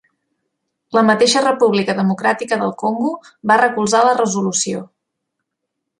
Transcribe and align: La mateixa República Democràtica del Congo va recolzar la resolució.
La 0.97 1.03
mateixa 1.09 1.43
República 1.43 1.95
Democràtica 1.99 2.59
del 2.63 2.73
Congo 2.85 3.11
va 3.53 3.61
recolzar 3.65 4.03
la 4.11 4.19
resolució. 4.23 4.83